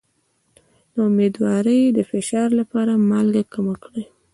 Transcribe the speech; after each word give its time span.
د 0.93 0.95
امیدوارۍ 1.09 1.81
د 1.97 1.99
فشار 2.11 2.49
لپاره 2.59 2.93
مالګه 3.09 3.43
کمه 3.53 3.75
کړئ 3.83 4.05